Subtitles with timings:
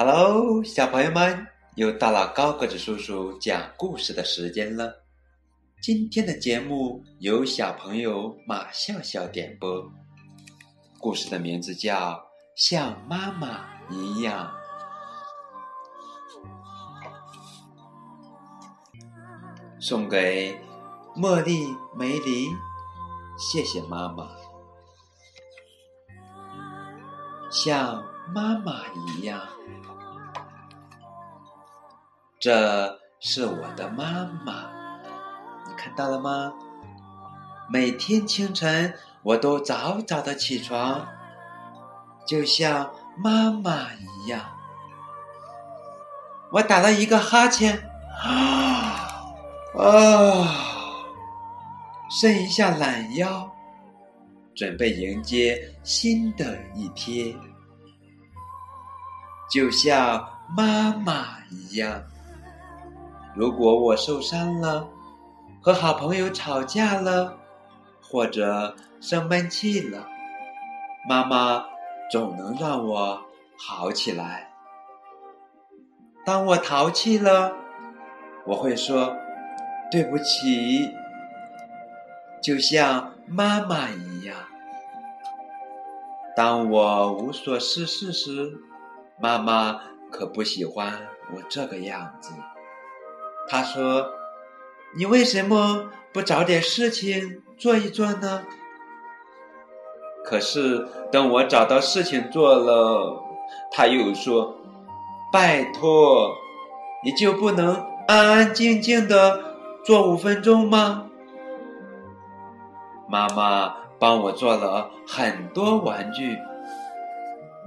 [0.00, 5.02] Hello，小朋友们，又到了高个子叔叔讲故事的时间了。
[5.82, 9.90] 今天的节目由小朋友马笑笑点播，
[11.00, 12.12] 故事的名字叫
[12.54, 14.54] 《像妈妈一样》，
[19.84, 20.56] 送给
[21.16, 22.56] 茉莉梅林，
[23.36, 24.28] 谢谢妈妈，
[27.50, 28.00] 像
[28.32, 29.40] 妈妈一样。
[32.38, 34.70] 这是我的妈妈，
[35.66, 36.52] 你看到了吗？
[37.70, 41.06] 每天清晨我都早早的起床，
[42.26, 44.40] 就像妈妈一样。
[46.50, 47.76] 我打了一个哈欠，
[48.22, 49.04] 啊
[49.76, 50.54] 啊，
[52.08, 53.50] 伸一下懒腰，
[54.54, 57.36] 准备迎接新的一天，
[59.50, 62.02] 就像妈妈一样。
[63.34, 64.88] 如果我受伤了，
[65.60, 67.38] 和好朋友吵架了，
[68.00, 70.06] 或者生闷气了，
[71.08, 71.64] 妈妈
[72.10, 73.22] 总能让我
[73.58, 74.50] 好起来。
[76.24, 77.52] 当我淘气了，
[78.44, 79.16] 我会说
[79.90, 80.90] 对不起，
[82.42, 84.36] 就像妈妈一样。
[86.36, 88.58] 当我无所事事时，
[89.20, 89.80] 妈妈
[90.10, 92.32] 可不喜欢我这个样子。
[93.48, 94.10] 她说
[94.96, 98.44] ：“你为什么不找点事情做一做呢？”
[100.24, 103.22] 可是等我找到事情做了，
[103.70, 104.56] 她又说
[105.32, 106.34] ：“拜托，
[107.02, 111.06] 你就不能安安静静的做五分钟吗？”
[113.08, 116.36] 妈妈帮我做了很多玩具，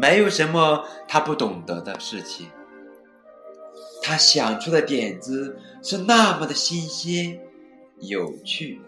[0.00, 2.48] 没有什么他不懂得的事情。
[4.00, 7.40] 他想出的点子是那么的新鲜、
[7.98, 8.80] 有趣。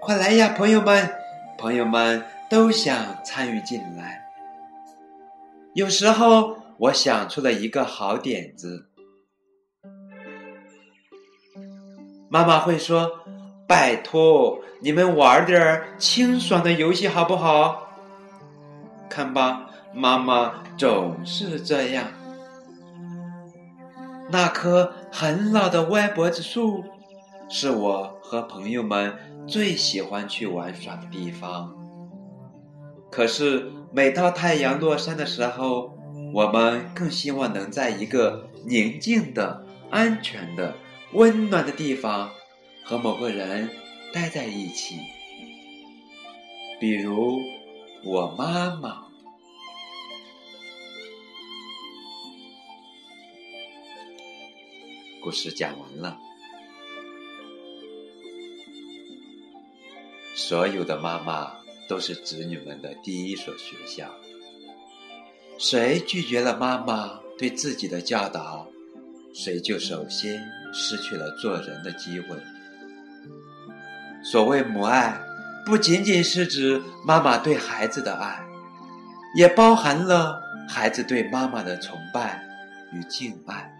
[0.00, 1.12] 快来呀，朋友们！
[1.58, 4.22] 朋友们都想参与进来。
[5.74, 8.86] 有时候我想出了一个好点子，
[12.28, 13.20] 妈妈会说
[13.66, 17.80] ：“拜托，你们玩点儿清爽的游戏好不好？”
[19.08, 22.08] 看吧，妈妈总是这样。
[24.30, 26.82] 那棵很老的歪脖子树，
[27.48, 29.14] 是我和朋友们
[29.46, 31.72] 最喜欢去玩耍的地方。
[33.10, 35.96] 可是每到太阳落山的时候，
[36.32, 40.74] 我们更希望能在一个宁静的、安全的、
[41.12, 42.30] 温暖的地方，
[42.84, 43.68] 和某个人
[44.12, 44.96] 待在一起，
[46.80, 47.38] 比如
[48.04, 49.02] 我妈妈。
[55.22, 56.18] 故事讲完了。
[60.34, 61.54] 所有的妈妈
[61.88, 64.14] 都是子女们的第一所学校。
[65.56, 68.68] 谁拒绝了妈妈对自己的教导，
[69.32, 72.36] 谁就首先失去了做人的机会。
[74.22, 75.18] 所谓母爱，
[75.64, 78.44] 不仅仅是指妈妈对孩子的爱，
[79.34, 82.42] 也包含了孩子对妈妈的崇拜
[82.92, 83.70] 与敬爱。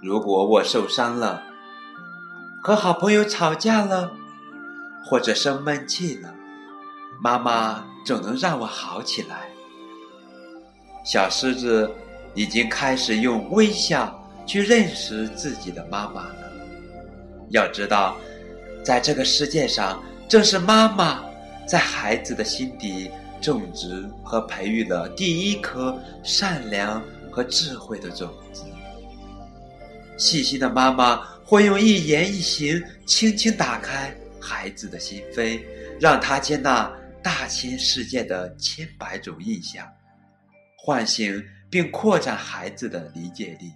[0.00, 1.42] 如果我受伤了，
[2.62, 4.12] 和好朋友吵架了，
[5.04, 6.32] 或者生闷气了，
[7.20, 9.48] 妈妈总能让我好起来。
[11.04, 11.90] 小狮子
[12.34, 16.52] 已经开始用微笑去认识自己的妈妈了。
[17.50, 18.16] 要知道，
[18.84, 21.24] 在这个世界上，正是妈妈
[21.66, 28.62] 在孩子的心底种植和培育了第一颗善良和智慧的种子。
[30.18, 35.60] 细心的妈妈会用一言一行轻轻打开孩子的心扉，
[35.98, 36.92] 让他接纳
[37.22, 39.84] 大千世界的千百种印象，
[40.76, 43.72] 唤醒并扩展孩子的理解力。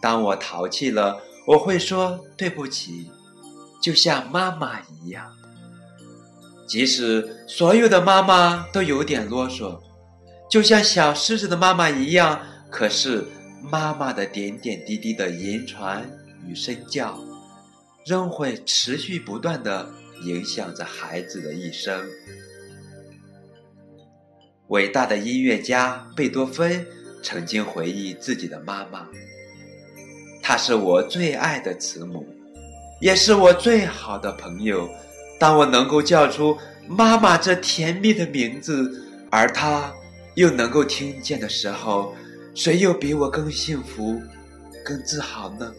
[0.00, 3.10] 当我淘气了，我会说对不起，
[3.82, 5.32] 就像妈妈一样。
[6.66, 9.80] 即使所有的妈妈都有点啰嗦，
[10.50, 12.40] 就像小狮子的妈妈一样，
[12.70, 13.26] 可是。
[13.70, 16.10] 妈妈的点点滴滴的言传
[16.44, 17.16] 与身教，
[18.04, 19.88] 仍会持续不断的
[20.24, 22.04] 影响着孩子的一生。
[24.66, 26.84] 伟大的音乐家贝多芬
[27.22, 29.06] 曾经回忆自己的妈妈
[30.42, 32.26] ：“她是我最爱的慈母，
[33.00, 34.88] 也是我最好的朋友。
[35.38, 36.58] 当我能够叫出
[36.88, 39.90] 妈妈这甜蜜的名字，而她
[40.34, 42.12] 又能够听见的时候，
[42.54, 44.20] 谁又比我更幸福、
[44.84, 45.72] 更自豪呢？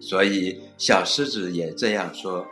[0.00, 2.46] 所以小狮子也这样说。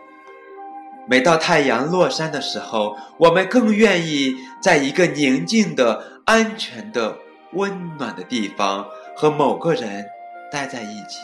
[1.09, 7.17] 每到太阳落山的时候，我们更愿意在一个宁静的、安全的、
[7.55, 8.87] 温暖的地方
[9.21, 10.09] 和某个人
[10.49, 11.21] 待在一起，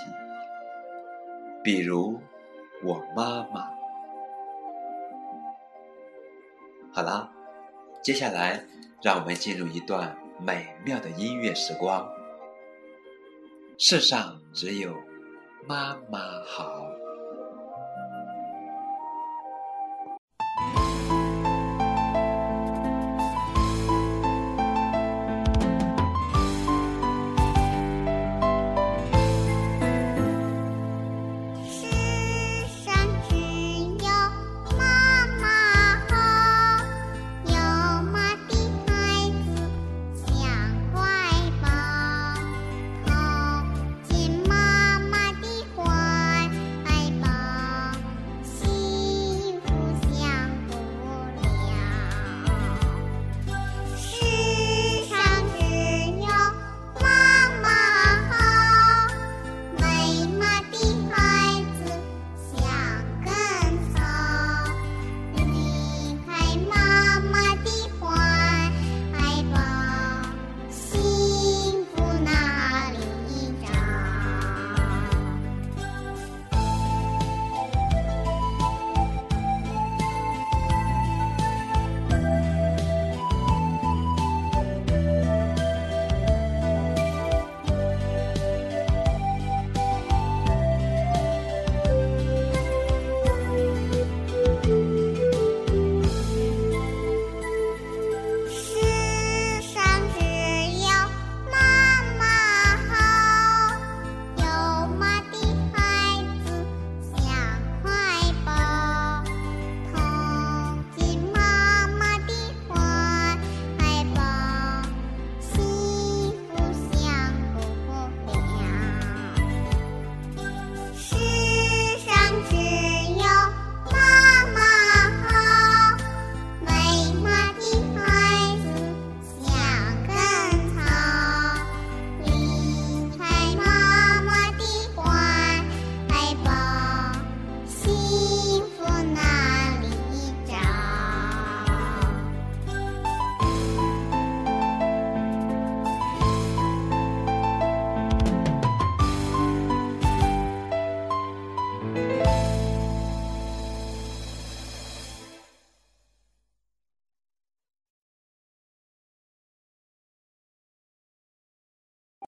[1.62, 2.20] 比如
[2.82, 3.70] 我妈妈。
[6.92, 7.30] 好啦，
[8.02, 8.66] 接下来
[9.00, 12.04] 让我们进入一段美妙的音乐时光。
[13.78, 14.92] 世上只有
[15.64, 17.03] 妈妈好。